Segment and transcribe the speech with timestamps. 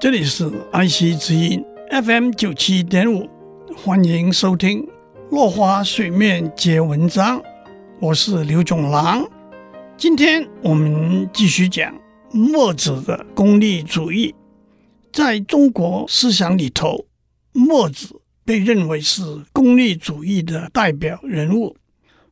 [0.00, 3.28] 这里是爱惜之音 FM 九七点五，
[3.76, 4.80] 欢迎收听
[5.30, 7.38] 《落花水面皆文章》，
[8.00, 9.28] 我是刘总郎。
[9.98, 11.94] 今天我们继续讲
[12.32, 14.34] 墨子的功利主义。
[15.12, 17.04] 在中国思想里头，
[17.52, 19.22] 墨子被认为是
[19.52, 21.76] 功利主义的代表人物。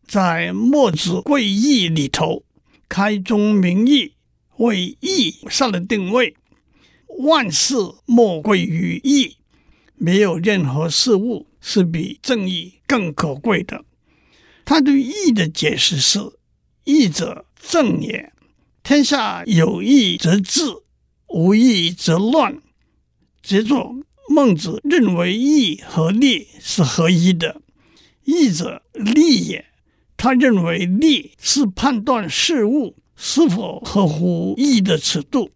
[0.07, 2.45] 在《墨子贵义》里头，
[2.89, 4.15] 开宗明义，
[4.57, 6.35] 为义上了定位：
[7.19, 7.75] 万事
[8.07, 9.37] 莫贵于义，
[9.97, 13.85] 没有任何事物是比正义更可贵的。
[14.65, 16.21] 他对义的解释是：
[16.85, 18.33] 义者正也，
[18.83, 20.63] 天下有义则治，
[21.29, 22.61] 无义则乱。
[23.43, 23.95] 接着，
[24.29, 27.61] 孟子认为义和利是合一的，
[28.25, 29.65] 义者利也。
[30.17, 35.51] 他认为利是判断事物是否合乎义的尺度，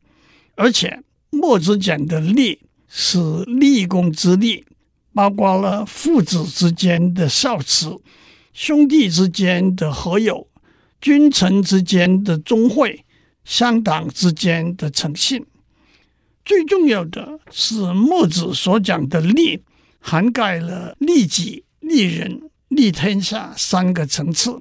[0.54, 1.02] 而且
[1.42, 4.64] 墨子讲的利是立功之利，
[5.12, 8.00] 包括了父子之间的孝慈、
[8.52, 10.46] 兄弟之间的和友、
[11.00, 13.04] 君臣之间的忠惠、
[13.44, 15.44] 乡党之间的诚信。
[16.44, 19.64] 最重要的是，墨子所讲的利
[19.98, 22.42] 涵盖了利己、利人。
[22.68, 24.58] 利天下三个层次，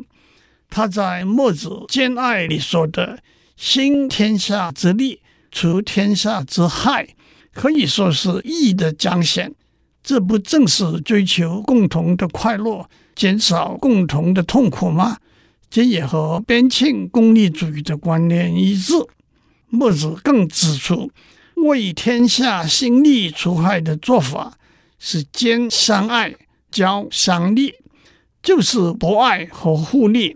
[0.70, 3.24] 他在《墨子兼爱》里说的
[3.56, 5.21] “兴天下之利，
[5.52, 7.16] 除天下之害”，
[7.54, 9.54] 可以说是义的彰显。
[10.02, 15.18] 这不正是追求共同的快乐，减少共同的痛苦吗？
[15.70, 18.94] 这也和边沁功利主义的观念一致。
[19.70, 21.12] 墨子更指出，
[21.56, 24.58] 为天下兴利除害的做法
[24.98, 26.36] 是兼相爱，
[26.72, 27.76] 交相利。
[28.44, 30.36] 就是博爱和互利。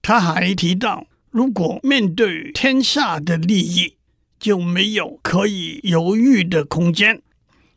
[0.00, 3.96] 他还提到，如果面对天下的利益，
[4.42, 7.22] 就没有可以犹豫的空间。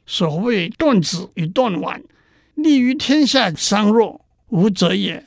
[0.05, 2.03] 所谓断子与断腕，
[2.55, 5.23] 利于天下伤弱，无责也；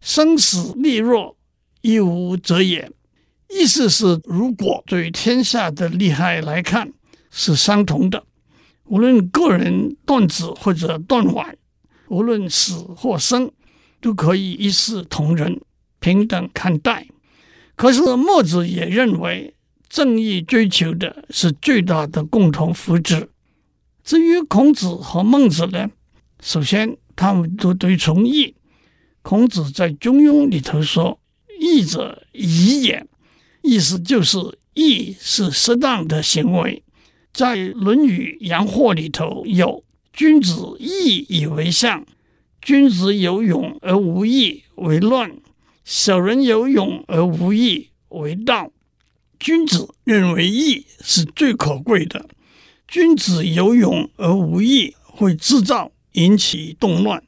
[0.00, 1.36] 生死利弱，
[1.82, 2.90] 亦无责也。
[3.50, 6.92] 意思是，如果对天下的利害来看
[7.30, 8.24] 是相同的，
[8.84, 11.58] 无论个人断子或者断腕，
[12.08, 13.50] 无论死或生。
[14.00, 15.60] 都可以一视同仁，
[15.98, 17.08] 平等看待。
[17.74, 19.56] 可是墨子也认为，
[19.88, 23.28] 正义追求的是最大的共同福祉。
[24.04, 25.90] 至于孔子和孟子呢？
[26.40, 28.54] 首先，他们都推崇义。
[29.22, 31.18] 孔子在《中庸》里头说
[31.60, 33.06] ：“义者宜也”，
[33.62, 34.38] 意思就是
[34.74, 36.82] 义是适当的行为。
[37.32, 42.06] 在《论语阳货》里头有“君子义以为上”。
[42.60, 45.36] 君子有勇而无义为乱，
[45.84, 48.72] 小人有勇而无义为道。
[49.38, 52.28] 君子认为义是最可贵的。
[52.86, 57.22] 君子有勇而无义会制造引起动乱，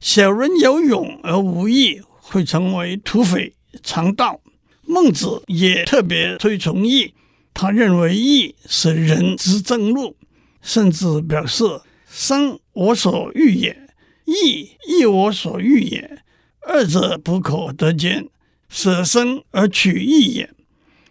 [0.00, 4.40] 小人有勇而无义会成为土匪强盗。
[4.82, 7.14] 孟子也特别推崇义，
[7.54, 10.16] 他认为义是人之正路，
[10.60, 11.64] 甚至表示
[12.06, 13.88] 生我所欲也。
[14.26, 16.22] 义亦我所欲也，
[16.60, 18.28] 二者不可得兼，
[18.68, 20.50] 舍生而取义也。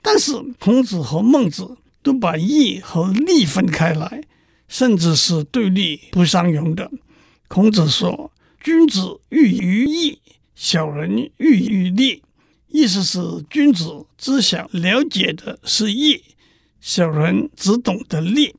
[0.01, 4.23] 但是孔子和孟子都把义和利分开来，
[4.67, 6.89] 甚至是对立不相容的。
[7.47, 8.31] 孔子说
[8.63, 10.19] ：“君子喻于义，
[10.55, 12.23] 小人喻于利。”
[12.69, 16.23] 意思是君子只想了解的是义，
[16.79, 18.55] 小人只懂得利。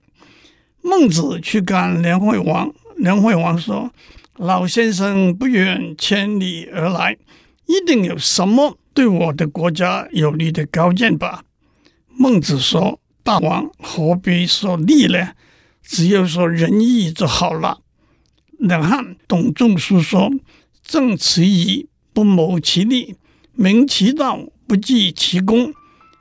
[0.82, 3.92] 孟子去见梁惠王，梁惠王说。
[4.36, 7.18] 老先生不远千里而来，
[7.70, 11.44] 一定有什么对我的国家有利的高见吧？
[12.08, 15.34] 孟子说：“大王何必说利呢？
[15.80, 17.78] 只要说仁义就好了。”
[18.58, 20.32] 两汉董仲舒说
[20.82, 23.14] ：“正其义，不谋其利；
[23.52, 25.72] 明其道，不计其功。”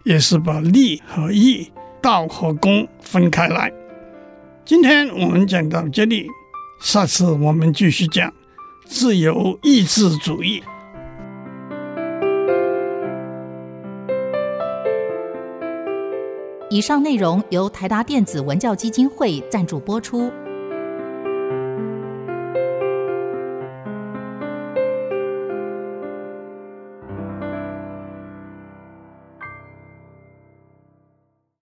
[0.06, 3.72] 也是把利和义、道和功分开来。
[4.64, 6.28] 今天我们讲到这里。
[6.82, 8.32] 下次我们继续讲
[8.86, 10.64] 自由意志主义。
[16.72, 20.32] 以上内容由台达电子文教基金会赞助播出。